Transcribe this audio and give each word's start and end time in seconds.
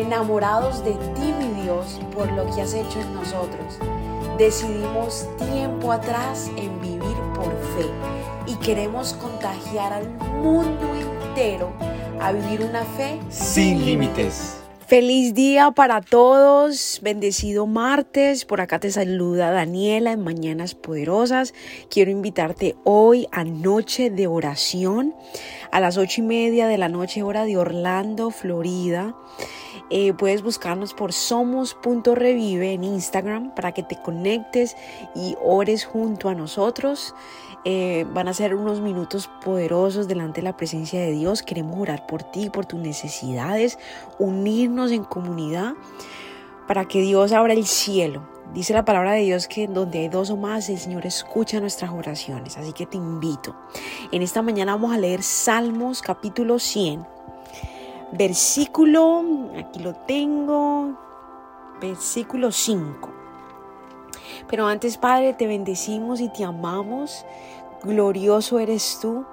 enamorados 0.00 0.84
de 0.84 0.92
ti, 0.92 1.34
mi 1.38 1.62
Dios, 1.62 2.00
por 2.14 2.30
lo 2.32 2.44
que 2.54 2.62
has 2.62 2.74
hecho 2.74 3.00
en 3.00 3.14
nosotros. 3.14 3.78
Decidimos 4.38 5.26
tiempo 5.36 5.92
atrás 5.92 6.50
en 6.56 6.80
vivir 6.80 7.16
por 7.34 7.50
fe 7.76 7.90
y 8.46 8.54
queremos 8.56 9.12
contagiar 9.14 9.92
al 9.92 10.08
mundo 10.42 10.94
entero 10.94 11.70
a 12.20 12.32
vivir 12.32 12.62
una 12.62 12.84
fe 12.84 13.20
sin 13.28 13.84
límites. 13.84 14.60
Feliz 14.90 15.34
día 15.34 15.70
para 15.70 16.00
todos, 16.00 16.98
bendecido 17.00 17.68
martes. 17.68 18.44
Por 18.44 18.60
acá 18.60 18.80
te 18.80 18.90
saluda 18.90 19.52
Daniela 19.52 20.10
en 20.10 20.24
Mañanas 20.24 20.74
Poderosas. 20.74 21.54
Quiero 21.88 22.10
invitarte 22.10 22.74
hoy 22.82 23.28
a 23.30 23.44
Noche 23.44 24.10
de 24.10 24.26
Oración 24.26 25.14
a 25.70 25.78
las 25.78 25.96
ocho 25.96 26.22
y 26.22 26.24
media 26.24 26.66
de 26.66 26.76
la 26.76 26.88
noche, 26.88 27.22
hora 27.22 27.44
de 27.44 27.56
Orlando, 27.56 28.32
Florida. 28.32 29.14
Eh, 29.90 30.12
puedes 30.12 30.42
buscarnos 30.42 30.92
por 30.92 31.12
somos.revive 31.12 32.72
en 32.72 32.82
Instagram 32.82 33.54
para 33.54 33.70
que 33.70 33.84
te 33.84 33.94
conectes 33.94 34.76
y 35.14 35.36
ores 35.40 35.84
junto 35.84 36.28
a 36.28 36.34
nosotros. 36.34 37.14
Eh, 37.64 38.06
van 38.12 38.28
a 38.28 38.34
ser 38.34 38.54
unos 38.54 38.80
minutos 38.80 39.28
poderosos 39.44 40.08
delante 40.08 40.40
de 40.40 40.44
la 40.44 40.56
presencia 40.56 41.00
de 41.00 41.12
Dios. 41.12 41.42
Queremos 41.42 41.78
orar 41.78 42.06
por 42.06 42.22
ti, 42.22 42.50
por 42.50 42.66
tus 42.66 42.80
necesidades, 42.80 43.78
unirnos 44.18 44.92
en 44.92 45.04
comunidad 45.04 45.74
para 46.66 46.86
que 46.86 47.00
Dios 47.00 47.32
abra 47.32 47.52
el 47.52 47.66
cielo. 47.66 48.28
Dice 48.54 48.72
la 48.72 48.84
palabra 48.84 49.12
de 49.12 49.22
Dios 49.22 49.46
que 49.46 49.68
donde 49.68 50.00
hay 50.00 50.08
dos 50.08 50.30
o 50.30 50.36
más, 50.36 50.68
el 50.68 50.78
Señor 50.78 51.06
escucha 51.06 51.60
nuestras 51.60 51.90
oraciones. 51.90 52.56
Así 52.56 52.72
que 52.72 52.86
te 52.86 52.96
invito. 52.96 53.54
En 54.10 54.22
esta 54.22 54.42
mañana 54.42 54.72
vamos 54.72 54.92
a 54.92 54.98
leer 54.98 55.22
Salmos 55.22 56.02
capítulo 56.02 56.58
100 56.58 57.20
versículo, 58.12 59.24
aquí 59.58 59.80
lo 59.80 59.94
tengo, 59.94 60.98
versículo 61.80 62.50
5. 62.50 63.19
Pero 64.48 64.66
antes, 64.66 64.98
Padre, 64.98 65.34
te 65.34 65.46
bendecimos 65.46 66.20
y 66.20 66.28
te 66.28 66.44
amamos. 66.44 67.24
Glorioso 67.82 68.58
eres 68.58 68.98
tú. 69.00 69.24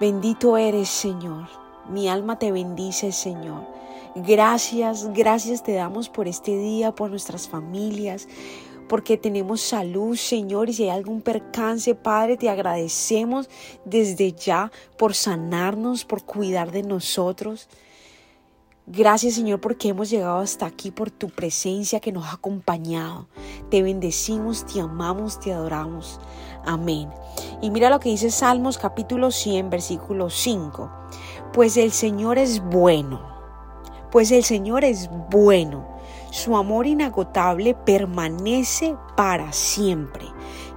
Bendito 0.00 0.56
eres, 0.56 0.88
Señor. 0.88 1.48
Mi 1.88 2.08
alma 2.08 2.38
te 2.38 2.52
bendice, 2.52 3.12
Señor. 3.12 3.64
Gracias, 4.14 5.12
gracias 5.12 5.62
te 5.62 5.72
damos 5.72 6.08
por 6.08 6.26
este 6.26 6.56
día, 6.56 6.92
por 6.92 7.10
nuestras 7.10 7.48
familias, 7.48 8.26
porque 8.88 9.16
tenemos 9.16 9.60
salud, 9.60 10.16
Señor, 10.16 10.68
y 10.68 10.72
si 10.72 10.82
hay 10.84 10.90
algún 10.90 11.20
percance, 11.20 11.94
Padre, 11.94 12.36
te 12.36 12.48
agradecemos 12.48 13.48
desde 13.84 14.32
ya 14.32 14.72
por 14.96 15.14
sanarnos, 15.14 16.04
por 16.04 16.24
cuidar 16.24 16.72
de 16.72 16.82
nosotros. 16.82 17.68
Gracias 18.86 19.34
Señor 19.34 19.60
porque 19.60 19.88
hemos 19.88 20.10
llegado 20.10 20.38
hasta 20.38 20.66
aquí 20.66 20.90
por 20.90 21.10
tu 21.10 21.28
presencia 21.28 22.00
que 22.00 22.12
nos 22.12 22.26
ha 22.26 22.32
acompañado. 22.32 23.28
Te 23.70 23.82
bendecimos, 23.82 24.66
te 24.66 24.80
amamos, 24.80 25.38
te 25.38 25.52
adoramos. 25.52 26.20
Amén. 26.64 27.08
Y 27.62 27.70
mira 27.70 27.90
lo 27.90 28.00
que 28.00 28.08
dice 28.08 28.30
Salmos 28.30 28.78
capítulo 28.78 29.30
100, 29.30 29.70
versículo 29.70 30.30
5. 30.30 30.90
Pues 31.52 31.76
el 31.76 31.92
Señor 31.92 32.38
es 32.38 32.60
bueno. 32.60 33.20
Pues 34.10 34.30
el 34.32 34.42
Señor 34.44 34.84
es 34.84 35.08
bueno 35.30 36.00
su 36.30 36.56
amor 36.56 36.86
inagotable 36.86 37.74
permanece 37.74 38.96
para 39.16 39.52
siempre. 39.52 40.26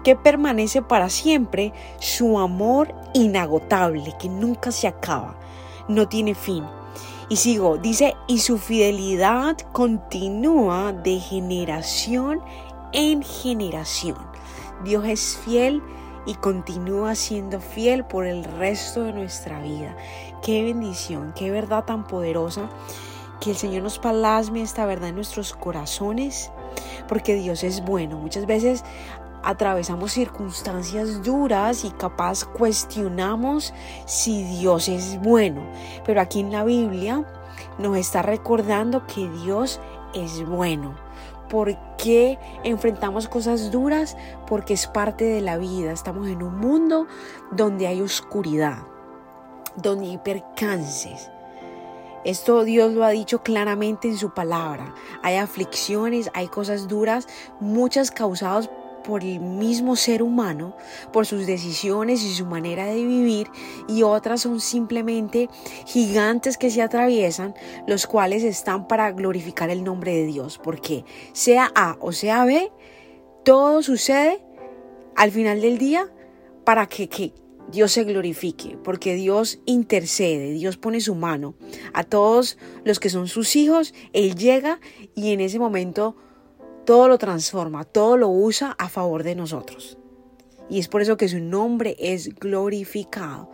¿Qué 0.04 0.16
permanece 0.16 0.82
para 0.82 1.10
siempre? 1.10 1.74
Su 2.00 2.40
amor 2.40 2.94
inagotable, 3.14 4.16
que 4.20 4.30
nunca 4.30 4.72
se 4.72 4.88
acaba, 4.88 5.36
no 5.88 6.10
tiene 6.10 6.34
fin. 6.34 6.64
Y 7.34 7.36
sigo, 7.36 7.80
dice, 7.80 8.16
y 8.28 8.38
su 8.38 8.60
fidelidad 8.60 9.58
continúa 9.72 10.94
de 10.94 11.20
generación 11.20 12.44
en 12.92 13.24
generación. 13.24 14.18
Dios 14.84 15.04
es 15.08 15.40
fiel 15.44 15.82
y 16.28 16.36
continúa 16.36 17.16
siendo 17.16 17.60
fiel 17.60 18.06
por 18.06 18.28
el 18.28 18.44
resto 18.44 19.02
de 19.02 19.14
nuestra 19.14 19.60
vida. 19.64 19.98
Qué 20.44 20.64
bendición, 20.64 21.34
qué 21.36 21.50
verdad 21.50 21.86
tan 21.86 22.06
poderosa 22.06 22.70
que 23.42 23.50
el 23.50 23.58
Señor 23.58 23.82
nos 23.82 23.98
plasme 23.98 24.62
esta 24.62 24.86
verdad 24.86 25.10
en 25.10 25.16
nuestros 25.16 25.56
corazones, 25.56 26.52
porque 27.08 27.34
Dios 27.34 27.64
es 27.64 27.84
bueno. 27.84 28.20
Muchas 28.20 28.46
veces 28.46 28.84
atravesamos 29.44 30.12
circunstancias 30.14 31.24
duras 31.24 31.86
y 31.86 31.92
capaz 31.92 32.46
cuestionamos 32.46 33.74
si 34.06 34.44
Dios 34.44 34.88
es 34.90 35.20
bueno. 35.22 35.62
Pero 36.06 36.22
aquí 36.22 36.40
en 36.40 36.52
la 36.52 36.64
Biblia 36.64 37.26
nos 37.78 37.98
está 37.98 38.22
recordando 38.22 39.06
que 39.08 39.30
Dios 39.30 39.80
es 40.14 40.46
bueno. 40.46 40.96
¿Por 41.50 41.78
qué 41.98 42.40
enfrentamos 42.64 43.28
cosas 43.28 43.70
duras? 43.72 44.18
Porque 44.48 44.74
es 44.74 44.88
parte 44.88 45.26
de 45.26 45.42
la 45.42 45.58
vida. 45.58 45.92
Estamos 45.92 46.28
en 46.28 46.42
un 46.42 46.58
mundo 46.58 47.08
donde 47.52 47.86
hay 47.86 48.02
oscuridad, 48.02 48.80
donde 49.76 50.10
hay 50.10 50.18
percances, 50.18 51.30
esto 52.24 52.64
Dios 52.64 52.94
lo 52.94 53.04
ha 53.04 53.10
dicho 53.10 53.44
claramente 53.44 54.08
en 54.08 54.18
su 54.18 54.30
palabra. 54.30 54.96
Hay 55.24 55.36
aflicciones, 55.36 56.32
hay 56.34 56.48
cosas 56.48 56.88
duras, 56.88 57.28
muchas 57.60 58.12
causadas 58.12 58.70
por 59.04 59.24
el 59.24 59.40
mismo 59.40 59.96
ser 59.96 60.24
humano, 60.24 60.76
por 61.12 61.26
sus 61.26 61.46
decisiones 61.46 62.24
y 62.24 62.34
su 62.34 62.46
manera 62.46 62.86
de 62.86 63.04
vivir, 63.04 63.48
y 63.88 64.04
otras 64.04 64.42
son 64.42 64.60
simplemente 64.60 65.50
gigantes 65.86 66.58
que 66.58 66.70
se 66.70 66.82
atraviesan, 66.82 67.54
los 67.88 68.08
cuales 68.08 68.44
están 68.44 68.88
para 68.88 69.12
glorificar 69.12 69.70
el 69.70 69.84
nombre 69.84 70.14
de 70.14 70.26
Dios, 70.26 70.60
porque 70.64 71.06
sea 71.34 71.72
A 71.76 71.98
o 72.00 72.12
sea 72.12 72.46
B, 72.46 72.72
todo 73.44 73.84
sucede 73.84 74.44
al 75.16 75.32
final 75.32 75.62
del 75.62 75.78
día 75.78 76.12
para 76.64 76.88
que, 76.88 77.10
que, 77.10 77.34
Dios 77.72 77.94
se 77.94 78.04
glorifique, 78.04 78.78
porque 78.84 79.16
Dios 79.16 79.60
intercede, 79.66 80.52
Dios 80.52 80.78
pone 80.78 81.00
su 81.02 81.16
mano 81.16 81.56
a 81.94 82.04
todos 82.04 82.58
los 82.84 83.00
que 83.00 83.10
son 83.10 83.28
sus 83.28 83.56
hijos, 83.56 83.94
Él 84.12 84.36
llega 84.36 84.80
y 85.16 85.32
en 85.32 85.40
ese 85.40 85.60
momento 85.60 86.16
todo 86.86 87.08
lo 87.08 87.18
transforma, 87.18 87.84
todo 87.84 88.18
lo 88.18 88.30
usa 88.30 88.76
a 88.78 88.90
favor 88.90 89.24
de 89.24 89.36
nosotros. 89.36 89.98
Y 90.70 90.80
es 90.80 90.88
por 90.88 91.02
eso 91.02 91.18
que 91.18 91.28
su 91.28 91.40
nombre 91.40 91.96
es 92.00 92.36
glorificado. 92.36 93.50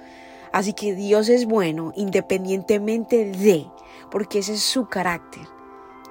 Así 0.51 0.73
que 0.73 0.95
Dios 0.95 1.29
es 1.29 1.45
bueno 1.45 1.93
independientemente 1.95 3.25
de, 3.25 3.65
porque 4.09 4.39
ese 4.39 4.53
es 4.53 4.61
su 4.61 4.87
carácter, 4.87 5.43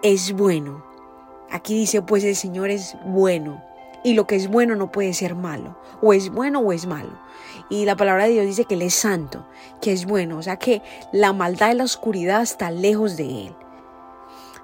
es 0.02 0.32
bueno. 0.32 0.84
Aquí 1.50 1.74
dice, 1.74 2.02
pues 2.02 2.24
el 2.24 2.36
Señor 2.36 2.70
es 2.70 2.96
bueno 3.06 3.62
y 4.04 4.14
lo 4.14 4.26
que 4.26 4.36
es 4.36 4.48
bueno 4.48 4.76
no 4.76 4.92
puede 4.92 5.12
ser 5.12 5.34
malo, 5.34 5.76
o 6.00 6.12
es 6.12 6.30
bueno 6.30 6.60
o 6.60 6.72
es 6.72 6.86
malo. 6.86 7.18
Y 7.68 7.84
la 7.84 7.96
palabra 7.96 8.24
de 8.24 8.30
Dios 8.30 8.46
dice 8.46 8.64
que 8.64 8.74
Él 8.74 8.82
es 8.82 8.94
santo, 8.94 9.46
que 9.80 9.92
es 9.92 10.06
bueno, 10.06 10.38
o 10.38 10.42
sea 10.42 10.56
que 10.56 10.82
la 11.12 11.32
maldad 11.32 11.72
y 11.72 11.74
la 11.74 11.84
oscuridad 11.84 12.42
está 12.42 12.70
lejos 12.70 13.16
de 13.16 13.46
Él. 13.46 13.56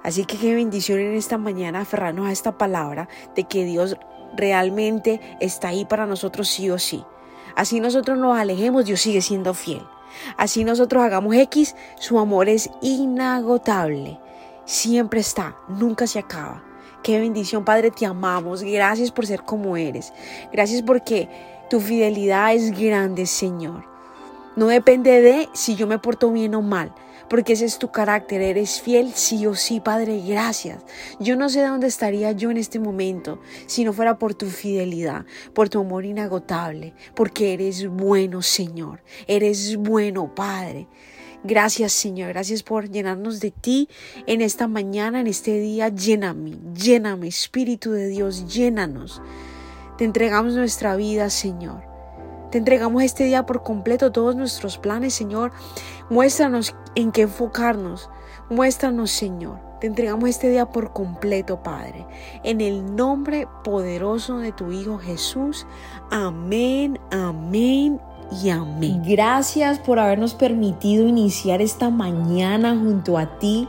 Así 0.04 0.26
que 0.26 0.37
qué 0.37 0.54
bendición 0.54 1.00
en 1.00 1.15
esta 1.15 1.38
mañana 1.38 1.81
aferrarnos 1.81 2.28
a 2.28 2.32
esta 2.32 2.56
palabra 2.56 3.09
de 3.34 3.44
que 3.44 3.65
Dios 3.65 3.97
realmente 4.37 5.20
está 5.41 5.69
ahí 5.69 5.84
para 5.84 6.06
nosotros 6.06 6.47
sí 6.48 6.70
o 6.70 6.78
sí. 6.78 7.03
Así 7.56 7.81
nosotros 7.81 8.19
nos 8.19 8.37
alejemos, 8.37 8.84
Dios 8.84 9.00
sigue 9.00 9.22
siendo 9.22 9.54
fiel. 9.54 9.82
Así 10.37 10.62
nosotros 10.62 11.03
hagamos 11.03 11.34
X, 11.34 11.75
su 11.98 12.19
amor 12.19 12.48
es 12.48 12.70
inagotable. 12.82 14.20
Siempre 14.66 15.20
está, 15.20 15.56
nunca 15.69 16.06
se 16.06 16.19
acaba. 16.19 16.62
Qué 17.03 17.19
bendición, 17.19 17.64
Padre, 17.64 17.91
te 17.91 18.06
amamos. 18.06 18.62
Gracias 18.62 19.10
por 19.10 19.26
ser 19.26 19.43
como 19.43 19.76
eres. 19.76 20.12
Gracias 20.53 20.82
porque 20.82 21.28
tu 21.70 21.81
fidelidad 21.81 22.54
es 22.54 22.78
grande, 22.78 23.26
Señor. 23.26 23.84
No 24.56 24.66
depende 24.66 25.20
de 25.20 25.48
si 25.54 25.76
yo 25.76 25.87
me 25.87 25.98
porto 25.98 26.31
bien 26.31 26.54
o 26.54 26.62
mal, 26.62 26.94
porque 27.28 27.54
ese 27.54 27.64
es 27.64 27.78
tu 27.78 27.90
carácter. 27.90 28.40
Eres 28.40 28.80
fiel, 28.80 29.12
sí 29.14 29.46
o 29.46 29.54
sí, 29.54 29.81
Padre. 29.81 30.22
Gracias. 30.26 30.82
Yo 31.20 31.37
no 31.37 31.49
sé 31.49 31.62
dónde 31.62 31.87
estaría 31.87 32.32
yo 32.32 32.50
en 32.50 32.56
este 32.56 32.78
momento 32.78 33.40
si 33.66 33.84
no 33.84 33.93
fuera 33.93 34.19
por 34.19 34.34
tu 34.34 34.46
fidelidad, 34.46 35.25
por 35.52 35.69
tu 35.69 35.81
amor 35.81 36.04
inagotable, 36.04 36.94
porque 37.14 37.52
eres 37.54 37.88
bueno, 37.88 38.43
Señor. 38.43 39.02
Eres 39.26 39.76
bueno, 39.76 40.34
Padre. 40.34 40.88
Gracias 41.46 41.93
Señor, 41.93 42.31
gracias 42.31 42.62
por 42.62 42.88
llenarnos 42.88 43.38
de 43.38 43.50
ti 43.50 43.90
en 44.26 44.40
esta 44.40 44.66
mañana, 44.66 45.20
en 45.20 45.26
este 45.26 45.60
día. 45.60 45.90
Lléname, 45.90 46.56
lléname, 46.75 47.28
Espíritu 47.28 47.93
de 47.93 48.08
Dios, 48.08 48.46
llénanos. 48.50 49.20
Te 49.99 50.04
entregamos 50.04 50.54
nuestra 50.54 50.96
vida, 50.96 51.28
Señor. 51.28 51.94
Te 52.54 52.58
entregamos 52.58 53.02
este 53.02 53.24
día 53.24 53.46
por 53.46 53.64
completo 53.64 54.12
todos 54.12 54.36
nuestros 54.36 54.78
planes, 54.78 55.12
Señor. 55.12 55.50
Muéstranos 56.08 56.76
en 56.94 57.10
qué 57.10 57.22
enfocarnos. 57.22 58.08
Muéstranos, 58.48 59.10
Señor. 59.10 59.58
Te 59.80 59.88
entregamos 59.88 60.28
este 60.28 60.50
día 60.50 60.66
por 60.66 60.92
completo, 60.92 61.64
Padre. 61.64 62.06
En 62.44 62.60
el 62.60 62.94
nombre 62.94 63.48
poderoso 63.64 64.38
de 64.38 64.52
tu 64.52 64.70
Hijo 64.70 64.98
Jesús. 64.98 65.66
Amén, 66.12 67.00
amén 67.10 68.00
y 68.40 68.50
amén. 68.50 69.02
Gracias 69.04 69.80
por 69.80 69.98
habernos 69.98 70.34
permitido 70.34 71.08
iniciar 71.08 71.60
esta 71.60 71.90
mañana 71.90 72.76
junto 72.76 73.18
a 73.18 73.36
ti. 73.40 73.68